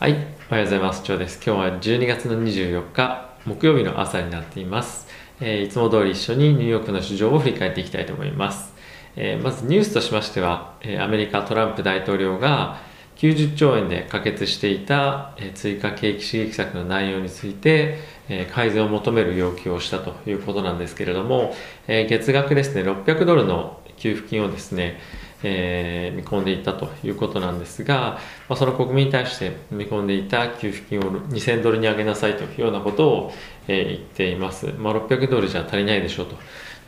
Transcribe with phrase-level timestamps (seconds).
[0.00, 0.12] はい、
[0.50, 1.02] おはようございます。
[1.04, 1.36] 長です。
[1.36, 5.06] 今日は12月の24日、木曜日の朝になっています。
[5.40, 8.74] えーいつも通り一緒にニューヨークの市場を振り返っていきたいと思います。
[9.16, 12.78] えーまずニュースとしましては、えーアメリカトランプ大統領が
[13.16, 17.98] 90兆円で可決していた、えー追加景気刺激策の内容について、
[18.28, 21.54] えー改善を求める要求をしたということなんですけれども、
[21.86, 24.98] えー月額ですね、600ドルの給付金をですね、
[25.46, 28.18] えー見込んでいたということなんですが、
[28.48, 33.32] まあ、その国民に対して見込んでいた給付金を2000ドルに上げなさいというようなことを、
[33.68, 34.66] えー言っています。
[34.78, 36.36] まあ、600ドルじゃ足りないでしょうと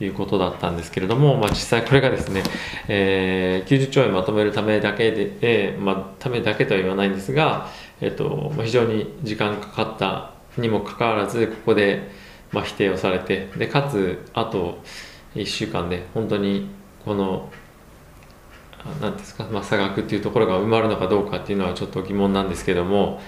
[0.04, 2.42] いうことだったんですけれども、まあ、実際これがですね、
[2.88, 7.68] えー90兆円まとめるためだけで、えーまあ、ためだけとは言わないんですが、
[8.00, 12.10] えっとま非常に時間かかったにもかかわらず、ここで、
[12.52, 14.78] まあ、否定をされて、でかつ、あと
[15.34, 16.68] 1週間で本当に
[17.04, 17.50] この
[18.86, 23.20] なんていうんですか、まあ、差額っていうところが埋まるのかどうかっていうのはちょっと疑問なんですけども、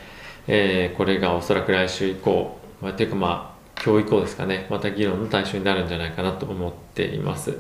[0.47, 7.59] えーこれがおそらく来週以降、まあ、というかまあ今日以降ですかねまた議論の対象になるんじゃないかなと思っています。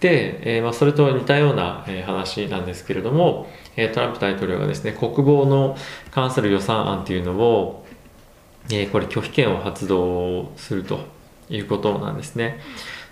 [0.00, 5.76] で、えーまあ、それと似たような、え話なんですけれども、えトランプ大統領がですね国防の
[6.10, 7.84] 関する予算案っていうのを、
[8.70, 11.00] えこれ拒否権を発動すると
[11.50, 12.60] いうことなんですね。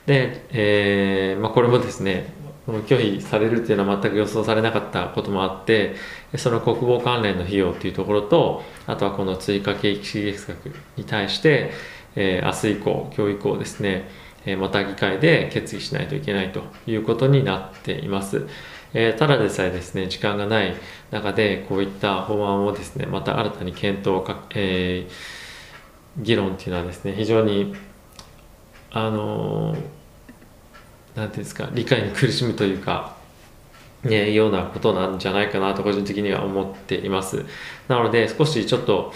[0.07, 2.33] で、えまあ、これもですね
[2.69, 5.95] この拒否されるっていうのは全く予想されなかったこともあって
[6.37, 11.71] その国防関連の費用っていうところとあとはこの追加景気刺激策に対して、
[12.15, 14.11] えー明日以降今日以降ですね、
[14.45, 18.47] えまた議会で決議しないといけないということになっています、
[18.93, 20.75] えーただでさえですね時間がない
[21.11, 27.75] 中でこういった法案をですねまた新たに検討か、えー議論っていうのはですね非常に
[28.91, 29.99] あのー
[31.19, 33.17] なんていうんですか理解に苦しむというか、
[34.05, 37.45] ね、ようなことなんじゃないかなと個人的には思っています。
[37.89, 39.13] なので少しちょっと、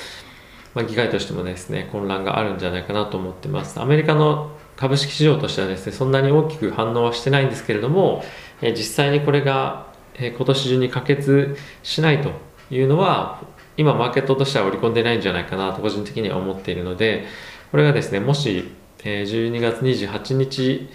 [0.75, 3.81] まあ、議会としてもですね混乱があるんじゃないかなと思ってます。
[3.81, 8.25] アメリカの株式市場としてはですねそんなに大きく反応はしてないんですけれども、
[8.61, 12.33] え実際にこれが、えー今年中に可決しないと
[12.71, 13.41] いうのは
[13.77, 17.27] 今マーケットとしては織り込んでないんじゃないかなと個人的には思っているので
[17.71, 18.73] これがですねもし、
[19.05, 20.91] え12月28日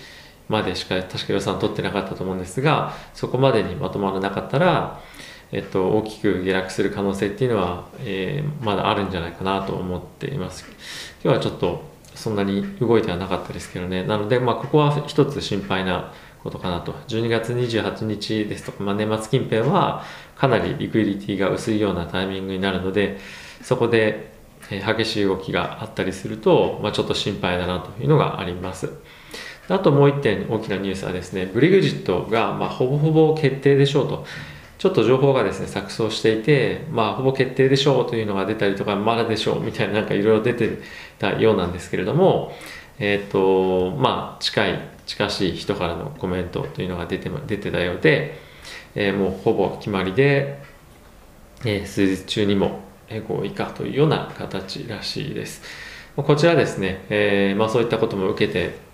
[0.49, 5.01] までしか確か予算取ってなかったと思うんですがそこまでにまとまらなかったら、
[5.51, 10.65] えっと、大きく下落する可能性っていうのは、えーまだあるんじゃないかなと思っています。
[11.23, 11.81] 今日はちょっと
[12.15, 14.03] そんなに動いてはなかったですけどね。
[14.03, 16.11] なので、まあ、ここは一つ心配な
[16.43, 16.93] ことかなと。
[17.07, 20.03] 12月28日ですとか、まあ、年末近辺は
[20.35, 23.19] かなりリクイリティが薄いようなタイミングになるので
[23.61, 24.31] そこで
[24.69, 28.91] 激しい動きがあったりすると、まあ、ちょっと心配だなというのがあります。
[29.69, 34.25] あともう一点大きなニュースはですね、ブリグジットがまあほぼほぼ決定でしょうと、
[34.78, 40.79] ちょっと情報がですね、錯綜していて、まあほぼ決定でしょうというのが出たりとか、まだでしょうみたいななんかいろいろ出て
[41.19, 42.53] たようなんですけれども、
[43.00, 48.39] えっ、と、まあ近い、近しい人からのコメントというのが出て出てたようで、
[48.95, 50.59] えーもうほぼ決まりで、
[51.66, 52.79] えー数日中にも
[53.27, 55.61] 合意かというような形らしいです。
[56.16, 58.86] こちらですね、えーまあ、そういったことも受けて、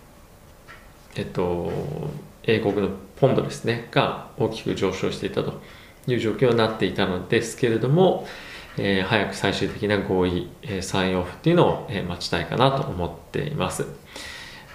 [1.15, 1.71] えっと、
[2.43, 5.61] 英国のポンドですね、が大きく上昇していたと
[6.07, 8.27] いう状況になっていたのですけれども、
[8.77, 13.85] えー早く最終的な合意、えーサインオフっていうのを、えー待ちたいかなと思っています。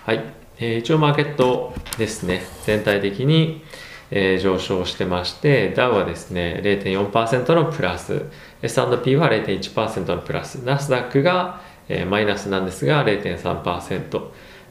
[0.06, 0.22] はい、
[0.60, 3.64] えー一応マーケットですね、全体的に、
[4.10, 8.22] えー上昇してまして、ダウはですね、0.4%のプラス、
[8.62, 14.22] S&P は0.1%のプラス、ナスダックが、えーマイナスなんですが0.3%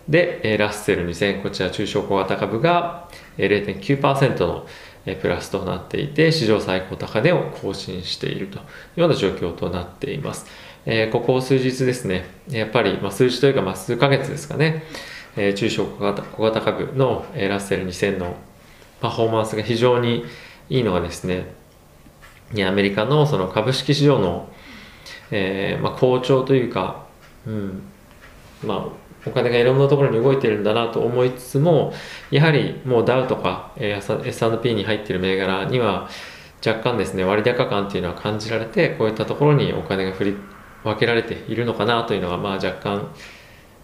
[0.09, 4.65] で、ラッセル2000、こちら中小小型株が0.9%の
[5.21, 8.61] プラスとなっていて、史上最高高値を更新しているとい
[8.97, 10.45] うような状況となっています。
[10.85, 14.83] えーここ数日ですね、やっぱり、まあ、数日というか、まあ、数ヶ月ですかね、
[15.35, 18.35] えー中小小型小型株の、えーラッセル2000の
[19.01, 20.25] パフォーマンスが非常に
[20.69, 21.53] いいのがですね、
[22.65, 24.49] アメリカのその株式市場の、
[25.31, 27.05] えーまあ、好調というか、
[27.45, 27.81] うん、
[28.63, 31.93] まあ、お金がいろんなところに動いてるんだなと思いつつも、
[32.31, 36.09] やはりもうダウとか、えー S&P に入っている銘柄には
[36.65, 40.35] 若干ですね、割高感っていうのは感じられて、こういったところにお金が振り
[40.83, 43.07] 分けられているのかなというのが、まあ若干、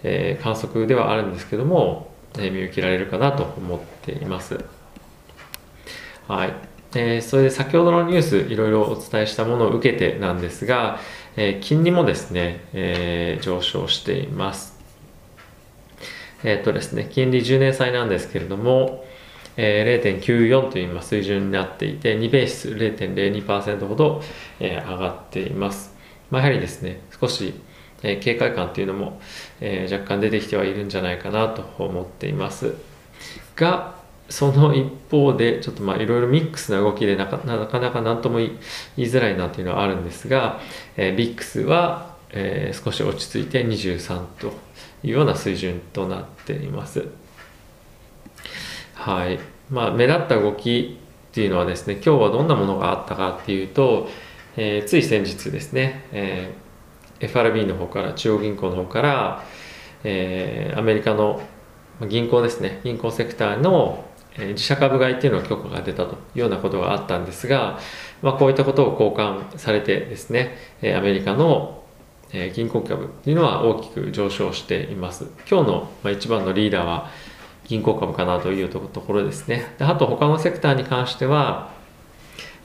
[0.03, 4.59] えー観測ではあるんですけども、えー見受けられるかなと思っています。
[6.27, 6.53] はい。
[6.95, 10.99] えーそれで先ほどのニュースいろいろお伝えしたものを受けてなんですが、
[11.35, 14.72] えー金利もですね、えー上昇しています。
[16.43, 19.05] えっ、とですね、金利10年債なんですけれども、
[19.57, 24.21] えー、0.94という今水準になっていて2ベース0.02%ほど、
[24.59, 25.93] えー、上がっています、
[26.31, 27.53] まあ、やはりですね少し、
[28.01, 29.21] えー、警戒感というのも、
[29.61, 32.73] えー、若干出てきてはいるんじゃないかなと思っています。
[33.55, 38.47] がその一方でちょっとまあいろいろミックスな動きでなかなかなか何とも言
[38.97, 40.59] いづらいなというのはあるんですが、
[40.95, 44.53] えー、ビックスは、えー、少し落ち着いて23と
[45.03, 47.07] いうような水準となっています。
[48.93, 49.39] はい
[49.69, 50.97] まあ、目立った動き
[51.31, 54.07] っていうのはですね今日はどんなものがあったかっていうと、
[54.55, 59.43] えー、つい先日ですね、えー、FRB の方から中央銀行の方から、
[60.03, 61.41] えー、アメリカの
[62.07, 64.05] 銀行ですね銀行セクターの
[64.37, 67.79] 自社株買いっていうの許可が出たというようなことがあったんですが、
[68.21, 70.57] まあ、こういったことを交換されてですね
[70.95, 71.82] アメリカの
[72.33, 75.71] え銀行株っていうのは大きく上昇しています今日
[76.03, 77.09] の一番のリーダーは
[77.65, 79.73] 銀行株かなというところですね。
[79.77, 81.71] であと他のセクターに関しては、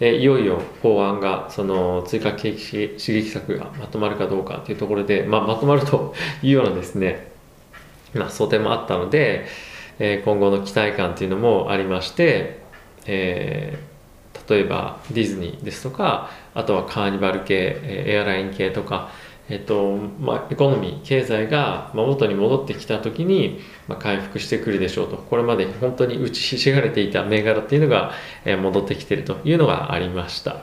[0.00, 7.30] えいよいよ法案がその追加景気刺激策がまとまるかどうかというところで、まあ、まとまるというようなですね、
[8.14, 9.46] まあ、想定もあったので、
[9.98, 12.60] え今後の期待感というのもありまして、
[13.06, 19.10] えー、例えばディズニーですとかあとはカーニバル系エアライン系とか
[19.50, 25.16] えっとまあ、エコノミー経済が元に戻ってきた時に、ま、回復してくるでしょうと。
[25.16, 28.12] これまで本当に打ちひしがれていた銘柄っていうのが、
[28.44, 30.56] え、戻ってきてるというのがありました。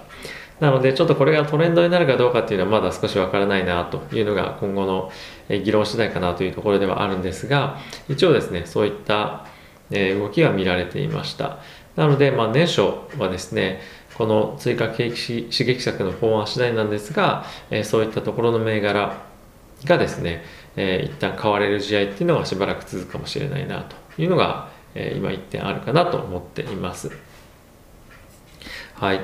[0.60, 5.12] なのでちょっとこれがトレンドになるかどうかっていうのはまだ少しわからないなというのが今後の
[5.50, 7.78] 議論次第かなというところではあるんですが
[8.08, 9.46] 一応ですねそういった
[9.92, 11.60] 動きが見られていました。
[11.96, 12.82] なので、まあ、年初
[13.18, 13.82] はですね
[14.18, 19.18] この追加景気刺激策の法案次第なんですが、えー、そういったところの銘柄
[19.84, 20.44] がですね、
[20.76, 27.12] えー、一旦買われる試合っていうのがしばらく続くかもしれないなというのが、えー、今1点あるかなと思っています。
[28.96, 29.20] はい。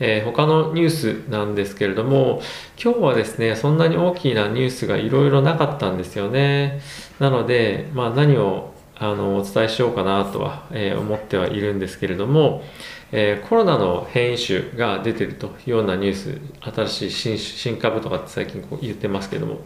[0.00, 2.40] えー、他のニュースなんですけれども、
[2.82, 6.80] 今日はですね、そんなに大きなニュースがいろいろなかったんですよね。
[7.18, 12.62] なので、まあ、何をあのお伝えしようかなとは、えー、思ってはいるんですけれども、
[13.10, 16.40] えー、コロナの変異種が出てるというようなニュース
[16.86, 19.60] 新しい新株とかって最近こう言ってますけども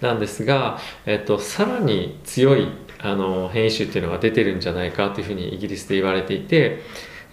[0.00, 2.68] なんですが、えっと、さらに強い
[3.00, 6.80] あの変異種っていうのが出てるんじゃないかというふうにイギリスで言われていて、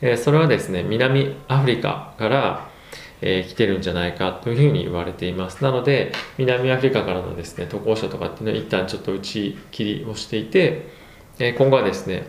[0.01, 2.71] えー、それはですね南アフリカから
[3.21, 5.63] えー、来てるんじゃないかというふうに言われています。
[5.63, 10.88] なので、南アフリカからのですね、渡航者とかっていうのは一旦ちょっと打ち切りをしていて、
[11.38, 12.27] えー、今後はですね、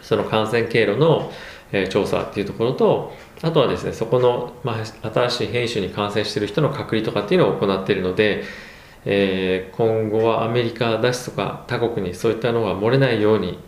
[0.00, 1.30] その感染経路の、
[1.72, 3.12] え調査っていうところと
[3.42, 8.44] あとはですねそこの、まあ、新しい変異種に感染している人の隔離とかっていうのを行っているので、
[9.04, 13.58] えー、今後はアメリカですとか他国にそういったのが漏れないように、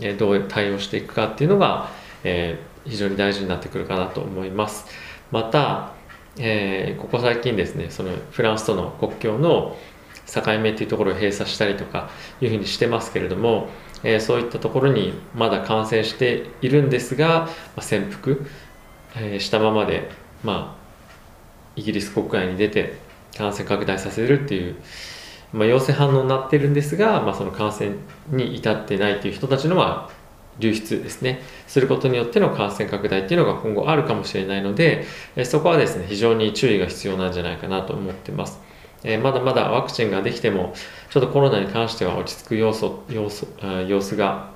[0.00, 1.90] え、どう対応していくかっていうのが、
[2.22, 4.86] えー、非常に大事になってくるかなと思います。
[5.30, 5.92] また、
[6.36, 9.76] えここ最近ですねそのフランスとの国境の
[10.26, 12.10] 境目っていうところを閉鎖したりとか
[12.40, 13.68] いうふうにしてますけれども
[14.04, 18.46] えー、そういったところにまだ感染しているんですが、まあ、潜伏、
[19.16, 20.10] えー、したままで、
[20.44, 22.98] まあ、イギリス国外に出て
[23.36, 24.76] 感染拡大させるっていう、
[25.52, 27.92] まあ、陽性反応になってるんですが、まあ、その感染
[28.28, 30.10] に至ってないという人たちのは
[30.60, 35.04] 流出ですねすることによっての感染拡大っていうのが今後あるかもしれないので、
[35.44, 38.63] そこはですね非常に注意が必要なんじゃないかなと思ってます。
[39.04, 40.74] えー、まだまだワクチンができても
[41.10, 43.46] ちょっとコロナに関しては落ち着く要素要素
[43.86, 44.50] 様子が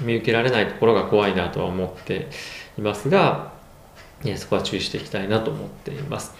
[0.00, 2.28] 見受けられないところが怖いなとは思って
[2.78, 3.52] いますが、
[4.24, 6.34] えそこは注意していきたいなと思っています。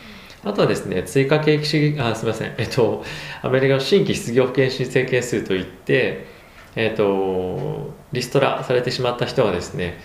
[0.44, 3.04] あとはですね、追加景気主義、あ、すみません、えっと、
[3.42, 6.26] アメリカの新規失業保険申請件数といって、
[6.74, 10.00] えっと、リストラされてしまった人はですね、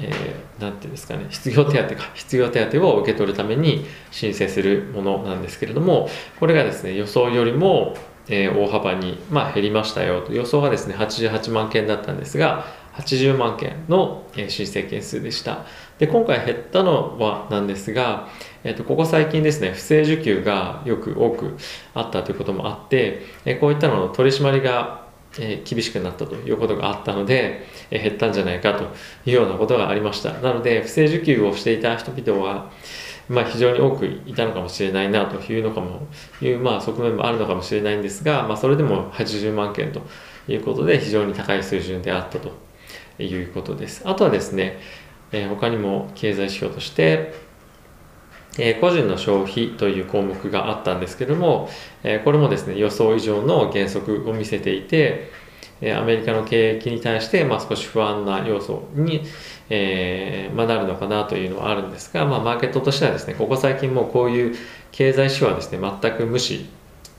[0.00, 7.96] えー、ていうんですかね、失業手当か、失業手当を受け取るために申請するものなんですけれども、これがですね、予想よりも、
[8.28, 10.32] えー、大幅に、まあ、減りましたよと。
[10.32, 12.66] 予想がですね、88万件だったんですが、
[12.98, 15.64] 80万件の、えー、申請件数でした。
[15.98, 18.28] で、今回減ったのはなんですが、
[18.64, 21.56] え、ー、と、ここ最近ですね、不正受給がよく多く
[21.94, 25.07] あったということもあって、え、こういったのの取り締まりが
[25.38, 28.84] え厳しくなったということがあったので、え減ったんじゃないかと
[29.24, 30.32] いうようなことがありました。
[30.34, 32.70] なので不正受給をしていた人々は、
[33.28, 36.06] まあ、非常に多くいたのかもしれないなというのかも
[36.40, 40.00] いう、まあ、側面もあるのかもしれないんですが、まあ、それでも80万件と
[40.48, 42.52] いうことで非常に高い水準であったと
[43.22, 44.02] いうことです。
[44.06, 44.78] あとはですね、
[45.30, 47.47] え他にも経済指標として
[48.58, 51.68] え個人の消費という項目があったんですけども、
[52.02, 55.30] えこれもですね予想以上の減速を見せていて、
[55.80, 59.22] えアメリカの景気に対して、まあ、少し不安な要素に、
[59.70, 64.56] えー、まあ、なるのかなというのはあるんですが、まあ、マーケットとしてはですねここ最近もうこういう
[64.92, 66.66] 経済指標ですね全く無視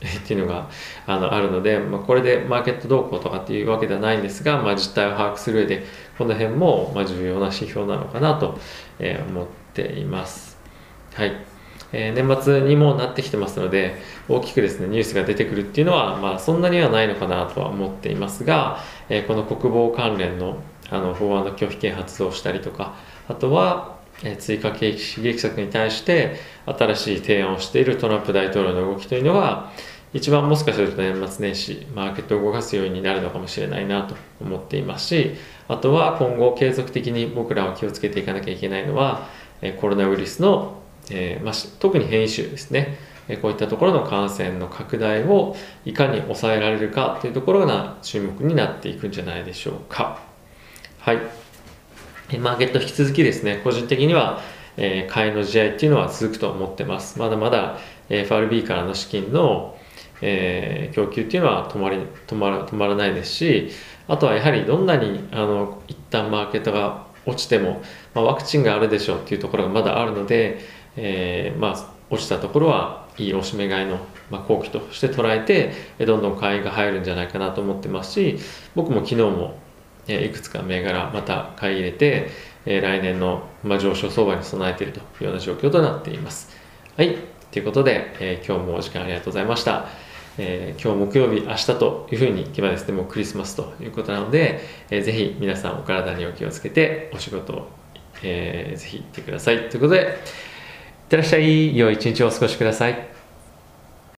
[0.00, 0.68] っていうのが
[1.06, 5.84] あのあるので、まあ、これでマーケット動向とかっていうわけではないんですが、まあ、実態を把握する上で
[6.18, 8.58] この辺もま重要な指標なのかなと、
[8.98, 10.49] 思っています。
[11.20, 11.32] はい。
[11.92, 18.78] えー、年末にもなってきてますので大きくですねニュースが出てくるっていうのは、まあ、そんなにはないのかなとは思っていますが、
[19.10, 22.94] えー、この国防関連のあの法案の拒否権発動したりとか
[23.28, 26.36] あとは、え、追加景気刺激策に対して
[26.66, 29.70] 新しい提案をしているトランプ大統領の動きというのは
[30.14, 35.36] 一番もしかすると年末年始マーケットを動かす要因になるのかもしれないなと思っていますし
[35.68, 39.28] あとは今後継続的に僕らは気をつけていかなきゃいけないのは
[39.80, 40.79] コロナウイルスの
[41.10, 42.96] えー、まあ、特に変異種ですね、
[43.28, 50.20] えこういったところの感染の拡大をいかに抑えられるかというところが注目になっていくんじゃないでしょうか。
[50.98, 51.18] はい。
[52.38, 54.40] マーケット引き続きですね、個人的には、
[54.76, 57.18] えー、買いの試合っていうのは続くと思ってます。
[57.18, 59.76] まだまだ FRB からの資金の、
[60.22, 63.70] えー、供給っていうのは止まり止まら止まらないですし、
[64.08, 67.82] あとはやはりどんなにあの一旦マーケットが落ちても、
[68.14, 70.60] まあ、ワクチンがあるでしょうっていうところがまだあるので、
[70.96, 73.98] えー、まあ、落ちたところはいいおしめ買いの、
[74.30, 75.72] まあ、後期として捉えて
[76.04, 78.38] どんどん買いが入るんじゃないかなと思ってますし
[78.74, 79.54] 僕も昨日も
[80.08, 82.30] いくつか銘柄また買い入れて
[82.64, 86.50] 来年の、ま上昇相場に備えているというような状況となっています。
[86.96, 87.16] はい。
[87.50, 89.86] ということで、えー、今日もお時間ありがとうございました。
[90.36, 97.68] えー、今日木曜日、明日というふうに決まですね、もうクリスマスということなので、えー、ぜひ皆さんお体にお気をつけてお仕事を、
[98.22, 99.70] えー、ぜひ行ってください。
[99.70, 100.18] ということで、
[101.10, 101.76] ってらっしゃい。
[101.76, 103.09] 良い一日をお過ごしください。